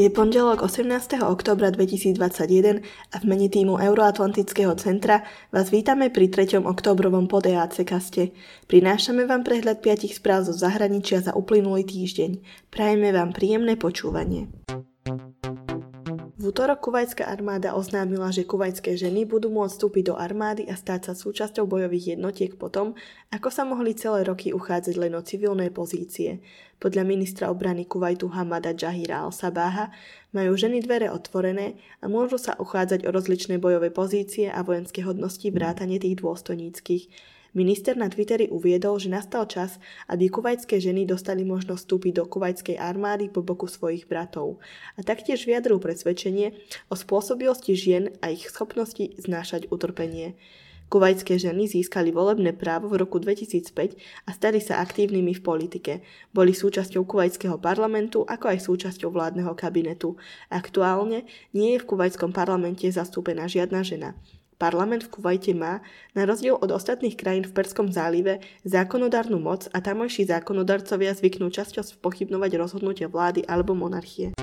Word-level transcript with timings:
Je 0.00 0.08
pondelok 0.08 0.64
18. 0.64 1.20
oktobra 1.28 1.68
2021 1.68 2.80
a 3.12 3.16
v 3.20 3.24
mene 3.28 3.52
týmu 3.52 3.76
Euroatlantického 3.76 4.72
centra 4.80 5.28
vás 5.52 5.68
vítame 5.68 6.08
pri 6.08 6.32
3. 6.32 6.64
oktobrovom 6.64 7.28
pod 7.28 7.44
EAC 7.44 7.84
kaste. 7.84 8.32
Prinášame 8.64 9.28
vám 9.28 9.44
prehľad 9.44 9.84
5 9.84 10.08
správ 10.16 10.48
zo 10.48 10.56
zahraničia 10.56 11.20
za 11.20 11.36
uplynulý 11.36 11.84
týždeň. 11.84 12.40
Prajeme 12.72 13.12
vám 13.12 13.36
príjemné 13.36 13.76
počúvanie. 13.76 14.48
V 16.40 16.56
útorok 16.56 16.88
kuvajská 16.88 17.28
armáda 17.28 17.76
oznámila, 17.76 18.32
že 18.32 18.48
kuvajské 18.48 18.96
ženy 18.96 19.28
budú 19.28 19.52
môcť 19.52 19.76
vstúpiť 19.76 20.04
do 20.08 20.14
armády 20.16 20.64
a 20.64 20.72
stať 20.72 21.12
sa 21.12 21.14
súčasťou 21.14 21.68
bojových 21.68 22.16
jednotiek 22.16 22.56
potom, 22.56 22.96
ako 23.28 23.52
sa 23.52 23.68
mohli 23.68 23.92
celé 23.92 24.24
roky 24.24 24.48
uchádzať 24.56 24.96
len 24.96 25.12
o 25.12 25.20
civilné 25.20 25.68
pozície. 25.68 26.40
Podľa 26.80 27.04
ministra 27.04 27.52
obrany 27.52 27.84
Kuvajtu 27.84 28.32
Hamada 28.32 28.72
Jahira 28.72 29.20
al-Sabaha 29.28 29.92
majú 30.32 30.56
ženy 30.56 30.80
dvere 30.80 31.12
otvorené 31.12 31.76
a 32.00 32.08
môžu 32.08 32.40
sa 32.40 32.56
uchádzať 32.56 33.04
o 33.04 33.12
rozličné 33.12 33.60
bojové 33.60 33.92
pozície 33.92 34.48
a 34.48 34.64
vojenské 34.64 35.04
hodnosti 35.04 35.44
vrátane 35.52 36.00
tých 36.00 36.24
dôstojníckých. 36.24 37.36
Minister 37.50 37.98
na 37.98 38.06
Twitteri 38.06 38.46
uviedol, 38.46 39.02
že 39.02 39.10
nastal 39.10 39.42
čas, 39.50 39.82
aby 40.06 40.30
kuvajské 40.30 40.78
ženy 40.78 41.02
dostali 41.02 41.42
možnosť 41.42 41.82
vstúpiť 41.82 42.12
do 42.22 42.24
kuvajskej 42.30 42.78
armády 42.78 43.26
po 43.26 43.42
boku 43.42 43.66
svojich 43.66 44.06
bratov. 44.06 44.62
A 44.94 45.02
taktiež 45.02 45.42
vyjadril 45.42 45.82
presvedčenie 45.82 46.54
o 46.86 46.94
spôsobilosti 46.94 47.74
žien 47.74 48.14
a 48.22 48.30
ich 48.30 48.46
schopnosti 48.46 49.02
znášať 49.18 49.66
utrpenie. 49.66 50.38
Kuvajské 50.90 51.38
ženy 51.38 51.70
získali 51.70 52.10
volebné 52.10 52.50
právo 52.50 52.90
v 52.90 52.98
roku 52.98 53.22
2005 53.22 53.94
a 54.26 54.30
stali 54.34 54.58
sa 54.58 54.82
aktívnymi 54.82 55.38
v 55.38 55.42
politike. 55.42 55.92
Boli 56.34 56.50
súčasťou 56.50 57.06
kuvajského 57.06 57.62
parlamentu, 57.62 58.26
ako 58.26 58.50
aj 58.50 58.58
súčasťou 58.66 59.14
vládneho 59.14 59.54
kabinetu. 59.54 60.18
Aktuálne 60.50 61.26
nie 61.54 61.78
je 61.78 61.82
v 61.82 61.88
kuvajskom 61.94 62.34
parlamente 62.34 62.90
zastúpená 62.90 63.46
žiadna 63.46 63.86
žena. 63.86 64.18
Parlament 64.60 65.08
v 65.08 65.12
Kuvajte 65.16 65.56
má, 65.56 65.80
na 66.12 66.28
rozdiel 66.28 66.52
od 66.52 66.68
ostatných 66.68 67.16
krajín 67.16 67.48
v 67.48 67.56
Perskom 67.56 67.88
zálive, 67.88 68.44
zákonodárnu 68.68 69.40
moc 69.40 69.72
a 69.72 69.80
tamojší 69.80 70.28
zákonodarcovia 70.28 71.16
zvyknú 71.16 71.48
časťou 71.48 71.96
spochybnovať 71.96 72.60
rozhodnutia 72.60 73.08
vlády 73.08 73.48
alebo 73.48 73.72
monarchie 73.72 74.36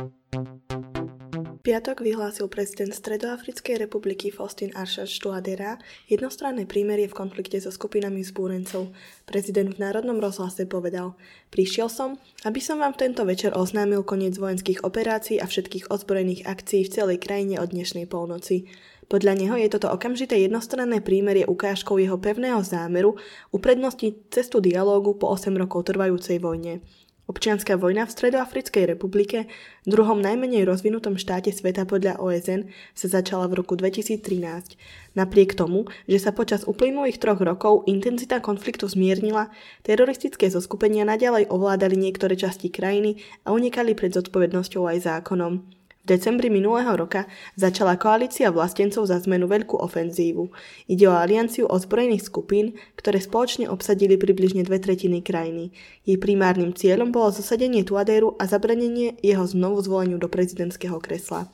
piatok 1.67 1.99
vyhlásil 1.99 2.47
prezident 2.47 2.95
Stredoafrickej 2.95 3.75
republiky 3.83 4.31
Faustin 4.31 4.71
Aršač 4.71 5.19
Touadera 5.19 5.75
jednostranné 6.07 6.63
prímerie 6.63 7.11
v 7.11 7.17
konflikte 7.19 7.59
so 7.59 7.75
skupinami 7.75 8.23
zbúrencov. 8.23 8.95
Prezident 9.27 9.75
v 9.75 9.83
Národnom 9.83 10.15
rozhlase 10.15 10.63
povedal 10.63 11.19
Prišiel 11.51 11.91
som, 11.91 12.15
aby 12.47 12.63
som 12.63 12.79
vám 12.79 12.95
tento 12.95 13.27
večer 13.27 13.51
oznámil 13.51 14.07
koniec 14.07 14.39
vojenských 14.39 14.88
operácií 14.88 15.43
a 15.43 15.45
všetkých 15.51 15.91
ozbrojených 15.91 16.47
akcií 16.47 16.88
v 16.88 16.93
celej 17.03 17.17
krajine 17.19 17.59
od 17.59 17.67
dnešnej 17.75 18.07
polnoci. 18.07 18.71
Podľa 19.08 19.33
neho 19.39 19.55
je 19.55 19.72
toto 19.72 19.88
okamžité 19.88 20.36
jednostranné 20.44 21.00
prímerie 21.00 21.47
ukážkou 21.47 21.95
jeho 21.95 22.19
pevného 22.19 22.59
zámeru 22.59 23.16
uprednostiť 23.55 24.27
cestu 24.27 24.59
dialógu 24.59 25.16
po 25.16 25.31
8 25.31 25.55
rokov 25.55 25.88
trvajúcej 25.88 26.44
vojne. 26.44 26.83
Občianská 27.28 27.75
vojna 27.75 28.08
v 28.08 28.16
Stredoafrickej 28.16 28.83
republike, 28.88 29.52
druhom 29.83 30.19
najmenej 30.19 30.63
rozvinutom 30.63 31.19
štáte 31.19 31.52
sveta 31.52 31.83
podľa 31.83 32.23
OSN, 32.23 32.72
sa 32.95 33.08
začala 33.08 33.52
v 33.52 33.63
roku 33.63 33.75
2013. 33.75 34.80
Napriek 35.16 35.52
tomu, 35.55 35.91
že 36.08 36.23
sa 36.23 36.31
počas 36.31 36.63
uplynulých 36.63 37.19
troch 37.19 37.44
rokov 37.44 37.83
intenzita 37.83 38.39
konfliktu 38.39 38.88
zmiernila, 38.88 39.52
teroristické 39.83 40.47
zoskupenia 40.47 41.03
naďalej 41.03 41.52
ovládali 41.52 42.00
niektoré 42.00 42.39
časti 42.39 42.72
krajiny 42.72 43.19
a 43.44 43.52
unikali 43.52 43.91
pred 43.91 44.16
zodpovednosťou 44.16 44.88
aj 44.88 44.97
zákonom 45.03 45.77
decembri 46.08 46.47
minulého 46.47 46.95
roka 46.95 47.27
začala 47.59 48.00
koalícia 48.00 48.47
vlastencov 48.47 49.11
za 49.11 49.19
zmenu 49.27 49.52
veľkú 49.52 49.75
ofenzívu. 49.75 50.47
Ide 50.88 51.06
o 51.12 51.19
alianciu 51.19 51.68
ozbrojených 51.68 52.31
skupín, 52.31 52.79
ktoré 52.95 53.19
spoločne 53.19 53.68
obsadili 53.68 54.16
približne 54.16 54.63
dve 54.63 54.79
tretiny 54.79 55.19
krajiny. 55.19 55.75
Jej 56.07 56.18
primárnym 56.23 56.72
cieľom 56.72 57.12
bolo 57.12 57.35
zasadenie 57.35 57.84
Tuadéru 57.84 58.40
a 58.40 58.47
zabranenie 58.47 59.19
jeho 59.19 59.44
znovu 59.44 59.84
zvoleniu 59.84 60.16
do 60.16 60.31
prezidentského 60.31 60.97
kresla. 61.03 61.51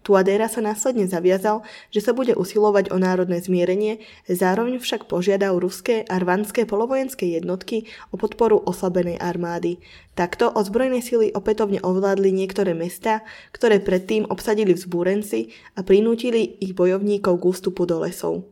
Tuadera 0.00 0.48
sa 0.48 0.64
následne 0.64 1.04
zaviazal, 1.04 1.60
že 1.92 2.00
sa 2.00 2.16
bude 2.16 2.32
usilovať 2.32 2.88
o 2.88 2.96
národné 2.96 3.36
zmierenie, 3.44 4.00
zároveň 4.24 4.80
však 4.80 5.04
požiadal 5.04 5.60
ruské 5.60 6.08
a 6.08 6.16
rvanské 6.16 6.64
polovojenské 6.64 7.28
jednotky 7.36 7.84
o 8.08 8.16
podporu 8.16 8.64
oslabenej 8.64 9.20
armády. 9.20 9.76
Takto 10.16 10.48
ozbrojené 10.56 11.04
sily 11.04 11.36
opätovne 11.36 11.84
ovládli 11.84 12.32
niektoré 12.32 12.72
mesta, 12.72 13.20
ktoré 13.52 13.76
predtým 13.76 14.24
obsadili 14.32 14.72
vzbúrenci 14.72 15.52
a 15.76 15.84
prinútili 15.84 16.56
ich 16.64 16.72
bojovníkov 16.72 17.36
k 17.36 17.44
ústupu 17.44 17.84
do 17.84 18.00
lesov 18.00 18.48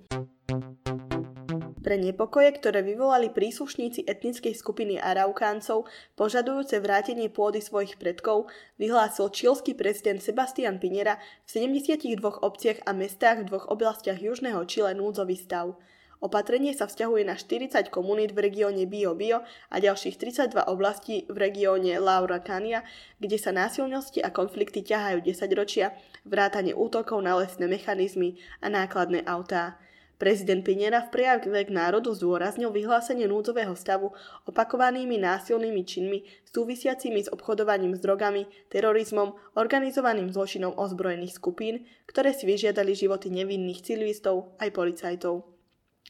pre 1.89 1.97
nepokoje, 1.97 2.53
ktoré 2.61 2.85
vyvolali 2.85 3.33
príslušníci 3.33 4.05
etnickej 4.05 4.53
skupiny 4.53 5.01
Araukáncov 5.01 5.89
požadujúce 6.21 6.77
vrátenie 6.85 7.33
pôdy 7.33 7.65
svojich 7.65 7.97
predkov, 7.97 8.53
vyhlásil 8.77 9.33
čilský 9.33 9.73
prezident 9.73 10.21
Sebastian 10.21 10.77
Pinera 10.85 11.17
v 11.49 11.65
72 11.73 12.21
obciach 12.21 12.85
a 12.85 12.93
mestách 12.93 13.41
v 13.41 13.49
dvoch 13.49 13.73
oblastiach 13.73 14.21
južného 14.21 14.69
Čile 14.69 14.93
núdzový 14.93 15.41
stav. 15.41 15.81
Opatrenie 16.21 16.77
sa 16.77 16.85
vzťahuje 16.85 17.25
na 17.25 17.41
40 17.41 17.89
komunít 17.89 18.37
v 18.37 18.53
regióne 18.53 18.85
Bio 18.85 19.17
Bio 19.17 19.41
a 19.73 19.77
ďalších 19.81 20.21
32 20.21 20.69
oblastí 20.69 21.25
v 21.33 21.41
regióne 21.41 21.97
Laura 21.97 22.45
Cania, 22.45 22.85
kde 23.17 23.41
sa 23.41 23.49
násilnosti 23.49 24.21
a 24.21 24.29
konflikty 24.29 24.85
ťahajú 24.85 25.25
10 25.25 25.41
ročia, 25.57 25.97
vrátane 26.29 26.77
útokov 26.77 27.25
na 27.25 27.33
lesné 27.41 27.65
mechanizmy 27.65 28.37
a 28.61 28.69
nákladné 28.69 29.25
autá. 29.25 29.81
Prezident 30.19 30.67
Pinera 30.67 31.07
v 31.07 31.15
prejave 31.15 31.63
k 31.63 31.71
národu 31.71 32.11
zdôraznil 32.11 32.75
vyhlásenie 32.75 33.31
núdzového 33.31 33.79
stavu 33.79 34.11
opakovanými 34.51 35.15
násilnými 35.15 35.87
činmi 35.87 36.27
súvisiacimi 36.43 37.23
s 37.23 37.31
obchodovaním 37.31 37.95
s 37.95 38.03
drogami, 38.03 38.51
terorizmom, 38.67 39.39
organizovaným 39.55 40.35
zločinom 40.35 40.75
ozbrojených 40.75 41.39
skupín, 41.39 41.87
ktoré 42.11 42.35
si 42.35 42.51
vyžiadali 42.51 42.99
životy 42.99 43.31
nevinných 43.31 43.87
civilistov 43.87 44.59
aj 44.59 44.75
policajtov. 44.75 45.47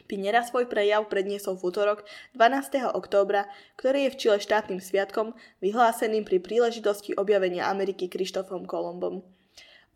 Pinera 0.08 0.40
svoj 0.40 0.72
prejav 0.72 1.04
predniesol 1.12 1.60
v 1.60 1.68
útorok 1.68 2.00
12. 2.32 2.96
októbra, 2.96 3.44
ktorý 3.76 4.08
je 4.08 4.12
v 4.16 4.18
Čile 4.24 4.38
štátnym 4.40 4.80
sviatkom, 4.80 5.36
vyhláseným 5.60 6.24
pri 6.24 6.40
príležitosti 6.40 7.12
objavenia 7.12 7.68
Ameriky 7.68 8.08
Krištofom 8.08 8.64
Kolombom. 8.64 9.20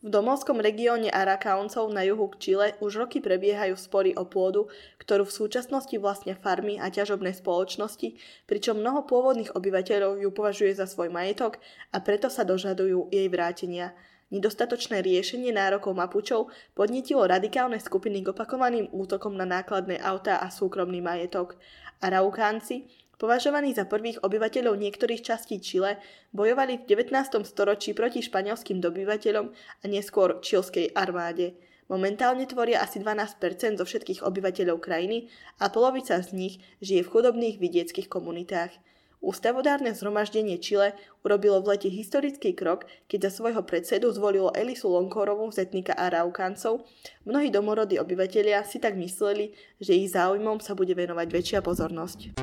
V 0.03 0.11
domovskom 0.11 0.59
regióne 0.59 1.07
Arakaoncov 1.15 1.87
na 1.95 2.03
juhu 2.03 2.27
k 2.35 2.39
Čile 2.43 2.75
už 2.83 3.07
roky 3.07 3.23
prebiehajú 3.23 3.79
spory 3.79 4.19
o 4.19 4.27
pôdu, 4.27 4.67
ktorú 4.99 5.23
v 5.23 5.31
súčasnosti 5.31 5.95
vlastnia 5.95 6.35
farmy 6.35 6.75
a 6.83 6.91
ťažobné 6.91 7.31
spoločnosti, 7.39 8.19
pričom 8.51 8.83
mnoho 8.83 9.07
pôvodných 9.07 9.55
obyvateľov 9.55 10.19
ju 10.19 10.31
považuje 10.35 10.75
za 10.75 10.91
svoj 10.91 11.07
majetok 11.07 11.63
a 11.95 12.03
preto 12.03 12.27
sa 12.27 12.43
dožadujú 12.43 13.15
jej 13.15 13.31
vrátenia. 13.31 13.95
Nedostatočné 14.35 15.07
riešenie 15.07 15.55
nárokov 15.55 15.95
Mapučov 15.95 16.51
podnetilo 16.75 17.23
radikálne 17.23 17.79
skupiny 17.79 18.27
k 18.27 18.35
opakovaným 18.35 18.91
útokom 18.91 19.39
na 19.39 19.47
nákladné 19.47 20.03
autá 20.03 20.43
a 20.43 20.51
súkromný 20.51 20.99
majetok. 20.99 21.55
Araukánci, 22.03 22.91
považovaní 23.23 23.71
za 23.71 23.87
prvých 23.87 24.19
obyvateľov 24.27 24.75
niektorých 24.75 25.23
častí 25.23 25.63
Čile, 25.63 26.03
bojovali 26.35 26.83
v 26.83 27.07
19. 27.07 27.47
storočí 27.47 27.95
proti 27.95 28.19
španielským 28.19 28.83
dobyvateľom 28.83 29.47
a 29.55 29.85
neskôr 29.87 30.43
čilskej 30.43 30.91
armáde. 30.99 31.55
Momentálne 31.87 32.51
tvoria 32.51 32.83
asi 32.83 32.99
12% 32.99 33.79
zo 33.79 33.87
všetkých 33.87 34.27
obyvateľov 34.27 34.83
krajiny 34.83 35.31
a 35.63 35.71
polovica 35.71 36.19
z 36.19 36.35
nich 36.35 36.55
žije 36.83 37.07
v 37.07 37.13
chudobných 37.15 37.63
vidieckých 37.63 38.11
komunitách. 38.11 38.75
Ústavodárne 39.23 39.95
zhromaždenie 39.95 40.59
Čile 40.59 40.99
urobilo 41.23 41.63
v 41.63 41.79
lete 41.79 41.87
historický 41.87 42.59
krok, 42.59 42.91
keď 43.07 43.31
za 43.31 43.39
svojho 43.39 43.63
predsedu 43.63 44.11
zvolilo 44.11 44.51
Elisu 44.51 44.91
Lonkorovú 44.91 45.55
z 45.55 45.63
etnika 45.63 45.95
Araukáncov. 45.95 46.83
Mnohí 47.23 47.55
domorodí 47.55 48.03
obyvatelia 48.03 48.67
si 48.67 48.83
tak 48.83 48.99
mysleli, 48.99 49.55
že 49.79 49.95
ich 49.95 50.11
záujmom 50.11 50.59
sa 50.59 50.75
bude 50.75 50.99
venovať 50.99 51.29
väčšia 51.31 51.59
pozornosť 51.63 52.35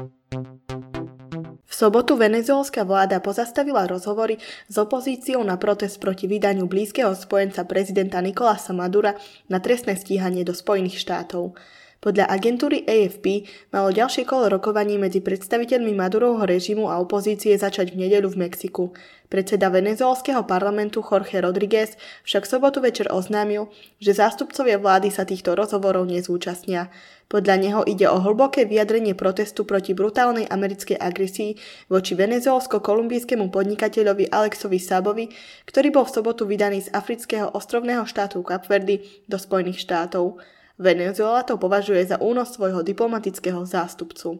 sobotu 1.79 2.19
venezuelská 2.19 2.83
vláda 2.83 3.23
pozastavila 3.23 3.87
rozhovory 3.87 4.35
s 4.67 4.75
opozíciou 4.75 5.39
na 5.47 5.55
protest 5.55 6.03
proti 6.03 6.27
vydaniu 6.27 6.67
blízkeho 6.67 7.15
spojenca 7.15 7.63
prezidenta 7.63 8.19
Nikolasa 8.19 8.75
Madura 8.75 9.15
na 9.47 9.63
trestné 9.63 9.95
stíhanie 9.95 10.43
do 10.43 10.51
Spojených 10.51 10.99
štátov. 10.99 11.55
Podľa 11.99 12.31
agentúry 12.31 12.87
AFP 12.87 13.43
malo 13.75 13.91
ďalšie 13.91 14.23
kolo 14.23 14.47
rokovaní 14.47 14.95
medzi 14.95 15.19
predstaviteľmi 15.19 15.91
Madurovho 15.99 16.47
režimu 16.47 16.87
a 16.87 16.95
opozície 16.95 17.51
začať 17.59 17.91
v 17.91 18.07
nedeľu 18.07 18.39
v 18.39 18.47
Mexiku. 18.47 18.95
Predseda 19.27 19.67
venezuelského 19.67 20.47
parlamentu 20.47 21.03
Jorge 21.03 21.43
Rodriguez 21.43 21.99
však 22.23 22.47
sobotu 22.47 22.79
večer 22.79 23.11
oznámil, 23.11 23.67
že 23.99 24.15
zástupcovia 24.15 24.79
vlády 24.79 25.11
sa 25.11 25.27
týchto 25.27 25.59
rozhovorov 25.59 26.07
nezúčastnia. 26.07 26.87
Podľa 27.27 27.55
neho 27.59 27.81
ide 27.83 28.07
o 28.07 28.17
hlboké 28.17 28.63
vyjadrenie 28.63 29.11
protestu 29.11 29.67
proti 29.67 29.91
brutálnej 29.91 30.47
americkej 30.47 30.97
agresii 30.97 31.59
voči 31.91 32.15
venezuelsko-kolumbijskému 32.15 33.51
podnikateľovi 33.51 34.31
Alexovi 34.31 34.79
Sabovi, 34.79 35.29
ktorý 35.67 35.91
bol 35.91 36.07
v 36.07 36.15
sobotu 36.15 36.47
vydaný 36.47 36.87
z 36.87 36.89
afrického 36.95 37.51
ostrovného 37.51 38.07
štátu 38.07 38.39
Kapverdy 38.39 39.27
do 39.27 39.35
Spojených 39.35 39.83
štátov. 39.83 40.41
Venezuela 40.79 41.43
to 41.43 41.59
považuje 41.59 42.07
za 42.07 42.17
únos 42.23 42.55
svojho 42.55 42.79
diplomatického 42.87 43.67
zástupcu. 43.67 44.39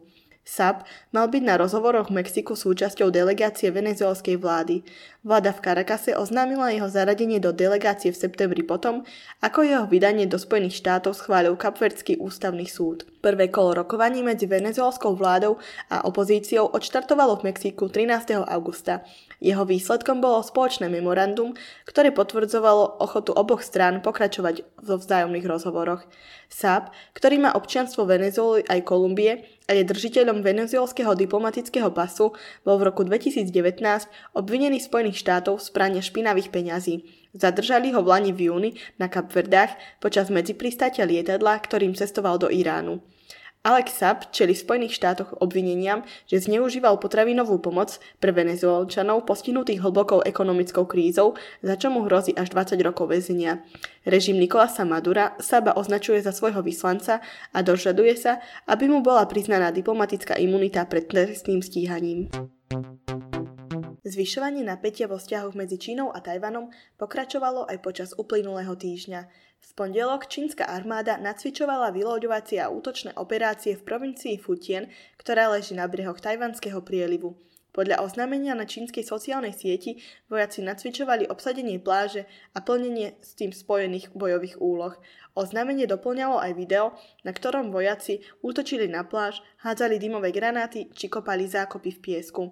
SAP 0.50 0.88
mal 1.14 1.30
byť 1.30 1.44
na 1.46 1.62
rozhovoroch 1.62 2.10
v 2.10 2.24
Mexiku 2.24 2.58
súčasťou 2.58 3.14
delegácie 3.14 3.70
venezuelskej 3.70 4.42
vlády. 4.42 4.82
Vláda 5.22 5.54
v 5.54 5.62
Caracase 5.62 6.18
oznámila 6.18 6.74
jeho 6.74 6.90
zaradenie 6.90 7.38
do 7.38 7.54
delegácie 7.54 8.10
v 8.10 8.18
septembri 8.18 8.66
potom, 8.66 9.06
ako 9.46 9.62
jeho 9.62 9.86
vydanie 9.86 10.26
do 10.26 10.42
Spojených 10.42 10.82
štátov 10.82 11.14
schválil 11.14 11.54
Kapverdský 11.54 12.18
ústavný 12.18 12.66
súd. 12.66 13.06
Prvé 13.20 13.52
kolo 13.52 13.84
rokovaní 13.84 14.24
medzi 14.24 14.48
venezuelskou 14.48 15.12
vládou 15.12 15.60
a 15.92 16.08
opozíciou 16.08 16.72
odštartovalo 16.72 17.36
v 17.44 17.52
Mexiku 17.52 17.92
13. 17.92 18.48
augusta. 18.48 19.04
Jeho 19.44 19.68
výsledkom 19.68 20.24
bolo 20.24 20.40
spoločné 20.40 20.88
memorandum, 20.88 21.52
ktoré 21.84 22.16
potvrdzovalo 22.16 23.04
ochotu 23.04 23.36
oboch 23.36 23.60
strán 23.60 24.00
pokračovať 24.00 24.64
vo 24.80 24.96
vzájomných 24.96 25.44
rozhovoroch. 25.44 26.08
SAP, 26.48 26.96
ktorý 27.12 27.44
má 27.44 27.52
občianstvo 27.60 28.08
Venezuely 28.08 28.64
aj 28.72 28.88
Kolumbie 28.88 29.44
a 29.68 29.76
je 29.76 29.84
držiteľom 29.84 30.40
venezuelského 30.40 31.12
diplomatického 31.12 31.92
pasu, 31.92 32.32
bol 32.64 32.80
v 32.80 32.88
roku 32.88 33.04
2019 33.04 33.52
obvinený 34.32 34.80
Spojených 34.80 35.20
štátov 35.20 35.60
z 35.60 35.68
prania 35.76 36.00
špinavých 36.00 36.56
peňazí. 36.56 37.19
Zadržali 37.34 37.94
ho 37.94 38.02
v 38.02 38.10
Lani 38.10 38.32
v 38.34 38.50
júni 38.50 38.72
na 38.98 39.06
Kapverdách 39.06 40.02
počas 40.02 40.34
medzipristátia 40.34 41.06
lietadla, 41.06 41.62
ktorým 41.62 41.94
cestoval 41.94 42.42
do 42.42 42.50
Iránu. 42.50 43.06
Alex 43.60 44.00
Saab 44.00 44.32
čeli 44.32 44.56
v 44.56 44.64
Spojených 44.64 44.96
štátoch 44.96 45.36
obvineniam, 45.44 46.08
že 46.32 46.40
zneužíval 46.40 46.96
potravinovú 46.96 47.60
pomoc 47.60 48.00
pre 48.24 48.32
venezuelčanov 48.32 49.28
postihnutých 49.28 49.84
hlbokou 49.84 50.24
ekonomickou 50.24 50.88
krízou, 50.88 51.36
za 51.60 51.76
čo 51.76 51.92
mu 51.92 52.08
hrozí 52.08 52.32
až 52.40 52.56
20 52.56 52.80
rokov 52.80 53.12
väzenia. 53.12 53.60
Režim 54.08 54.40
Nikolasa 54.40 54.88
Madura 54.88 55.36
Saba 55.44 55.76
označuje 55.76 56.24
za 56.24 56.32
svojho 56.32 56.64
vyslanca 56.64 57.20
a 57.52 57.60
dožaduje 57.60 58.16
sa, 58.16 58.40
aby 58.64 58.88
mu 58.88 59.04
bola 59.04 59.28
priznaná 59.28 59.76
diplomatická 59.76 60.40
imunita 60.40 60.88
pred 60.88 61.12
trestným 61.12 61.60
stíhaním. 61.60 62.32
Zvyšovanie 64.10 64.66
napätia 64.66 65.06
vo 65.06 65.22
vzťahoch 65.22 65.54
medzi 65.54 65.78
Čínou 65.78 66.10
a 66.10 66.18
Tajvanom 66.18 66.74
pokračovalo 66.98 67.70
aj 67.70 67.78
počas 67.86 68.10
uplynulého 68.18 68.74
týždňa. 68.74 69.30
V 69.62 69.70
pondelok 69.78 70.26
čínska 70.26 70.66
armáda 70.66 71.22
nacvičovala 71.22 71.94
vyloďovacie 71.94 72.58
a 72.58 72.74
útočné 72.74 73.14
operácie 73.14 73.78
v 73.78 73.86
provincii 73.86 74.42
Futien, 74.42 74.90
ktorá 75.22 75.54
leží 75.54 75.78
na 75.78 75.86
brehoch 75.86 76.18
Tajvanského 76.18 76.82
prielivu. 76.82 77.38
Podľa 77.70 78.02
oznámenia 78.02 78.58
na 78.58 78.66
čínskej 78.66 79.06
sociálnej 79.06 79.54
sieti 79.54 80.02
vojaci 80.26 80.66
nacvičovali 80.66 81.30
obsadenie 81.30 81.78
pláže 81.78 82.26
a 82.58 82.66
plnenie 82.66 83.14
s 83.22 83.38
tým 83.38 83.54
spojených 83.54 84.10
bojových 84.18 84.58
úloh. 84.58 84.98
Oznámenie 85.38 85.86
doplňalo 85.86 86.42
aj 86.42 86.58
video, 86.58 86.98
na 87.22 87.30
ktorom 87.30 87.70
vojaci 87.70 88.26
útočili 88.42 88.90
na 88.90 89.06
pláž, 89.06 89.38
hádzali 89.62 90.02
dymové 90.02 90.34
granáty 90.34 90.90
či 90.98 91.14
kopali 91.14 91.46
zákopy 91.46 91.94
v 91.94 92.00
piesku. 92.02 92.44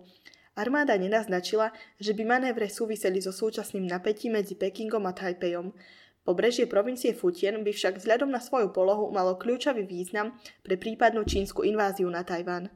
Armáda 0.58 0.98
nenaznačila, 0.98 1.70
že 2.02 2.18
by 2.18 2.26
manévre 2.26 2.66
súviseli 2.66 3.22
so 3.22 3.30
súčasným 3.30 3.86
napätím 3.86 4.42
medzi 4.42 4.58
Pekingom 4.58 5.06
a 5.06 5.14
Taipejom. 5.14 5.70
Pobrežie 6.26 6.66
provincie 6.66 7.14
Futien 7.14 7.62
by 7.62 7.70
však 7.70 8.02
vzhľadom 8.02 8.34
na 8.34 8.42
svoju 8.42 8.74
polohu 8.74 9.14
malo 9.14 9.38
kľúčový 9.38 9.86
význam 9.86 10.34
pre 10.66 10.74
prípadnú 10.76 11.30
čínsku 11.30 11.62
inváziu 11.62 12.10
na 12.10 12.26
Tajván. 12.26 12.74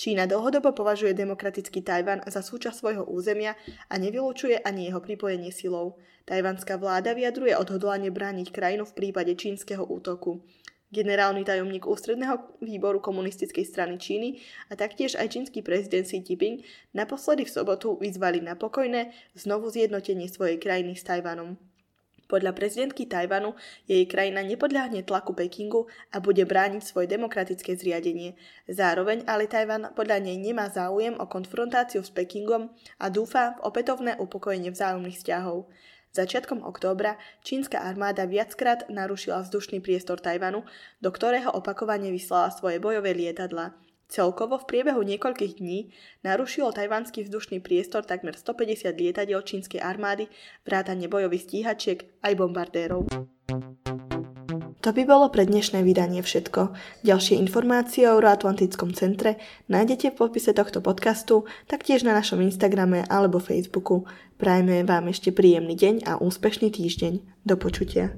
Čína 0.00 0.24
dlhodobo 0.24 0.72
považuje 0.72 1.12
demokratický 1.12 1.84
Tajvan 1.84 2.24
za 2.24 2.40
súčasť 2.40 2.80
svojho 2.80 3.04
územia 3.04 3.60
a 3.92 3.94
nevylučuje 4.00 4.64
ani 4.64 4.88
jeho 4.88 5.04
pripojenie 5.04 5.52
silou. 5.52 6.00
Tajvanská 6.24 6.80
vláda 6.80 7.12
vyjadruje 7.12 7.52
odhodlanie 7.60 8.08
brániť 8.08 8.48
krajinu 8.48 8.88
v 8.88 8.96
prípade 8.96 9.36
čínskeho 9.36 9.84
útoku 9.84 10.40
generálny 10.88 11.44
tajomník 11.44 11.84
ústredného 11.84 12.60
výboru 12.64 13.00
komunistickej 13.00 13.64
strany 13.64 14.00
Číny 14.00 14.40
a 14.72 14.76
taktiež 14.76 15.20
aj 15.20 15.28
čínsky 15.32 15.60
prezident 15.60 16.08
Xi 16.08 16.24
Jinping 16.24 16.64
naposledy 16.96 17.44
v 17.44 17.54
sobotu 17.54 18.00
vyzvali 18.00 18.40
na 18.40 18.56
pokojné 18.56 19.12
znovu 19.36 19.68
zjednotenie 19.68 20.28
svojej 20.28 20.56
krajiny 20.56 20.96
s 20.96 21.04
Tajvanom. 21.04 21.60
Podľa 22.28 22.52
prezidentky 22.52 23.08
Tajvanu 23.08 23.56
jej 23.88 24.04
krajina 24.04 24.44
nepodľahne 24.44 25.00
tlaku 25.00 25.32
Pekingu 25.32 25.88
a 26.12 26.20
bude 26.20 26.44
brániť 26.44 26.84
svoje 26.84 27.08
demokratické 27.08 27.72
zriadenie. 27.72 28.36
Zároveň 28.68 29.24
ale 29.24 29.48
Tajvan 29.48 29.96
podľa 29.96 30.20
nej 30.20 30.36
nemá 30.36 30.68
záujem 30.68 31.16
o 31.16 31.24
konfrontáciu 31.24 32.04
s 32.04 32.12
Pekingom 32.12 32.68
a 33.00 33.08
dúfa 33.08 33.56
v 33.56 33.72
opätovné 33.72 34.20
upokojenie 34.20 34.68
vzájomných 34.68 35.16
vzťahov. 35.16 35.72
Začiatkom 36.12 36.64
októbra 36.64 37.20
čínska 37.44 37.78
armáda 37.78 38.24
viackrát 38.24 38.88
narušila 38.88 39.44
vzdušný 39.44 39.84
priestor 39.84 40.18
Tajvanu, 40.18 40.64
do 41.04 41.10
ktorého 41.12 41.52
opakovane 41.52 42.08
vyslala 42.08 42.50
svoje 42.50 42.80
bojové 42.80 43.12
lietadla. 43.12 43.76
Celkovo 44.08 44.56
v 44.56 44.64
priebehu 44.64 45.04
niekoľkých 45.04 45.60
dní 45.60 45.92
narušilo 46.24 46.72
tajvanský 46.72 47.28
vzdušný 47.28 47.60
priestor 47.60 48.08
takmer 48.08 48.32
150 48.40 48.96
lietadiel 48.96 49.44
čínskej 49.44 49.84
armády, 49.84 50.32
vrátane 50.64 51.12
bojových 51.12 51.44
stíhačiek 51.44 52.08
aj 52.24 52.32
bombardérov. 52.40 53.04
To 54.86 54.94
by 54.94 55.02
bolo 55.10 55.26
pre 55.34 55.42
dnešné 55.42 55.82
vydanie 55.82 56.22
všetko. 56.22 56.70
Ďalšie 57.02 57.34
informácie 57.42 58.06
o 58.06 58.14
Euroatlantickom 58.14 58.94
centre 58.94 59.42
nájdete 59.66 60.14
v 60.14 60.18
popise 60.22 60.54
tohto 60.54 60.78
podcastu, 60.78 61.50
taktiež 61.66 62.06
na 62.06 62.14
našom 62.14 62.38
Instagrame 62.38 63.02
alebo 63.10 63.42
Facebooku. 63.42 64.06
Prajme 64.38 64.86
vám 64.86 65.10
ešte 65.10 65.34
príjemný 65.34 65.74
deň 65.74 66.06
a 66.06 66.22
úspešný 66.22 66.70
týždeň. 66.70 67.42
Do 67.42 67.58
počutia. 67.58 68.14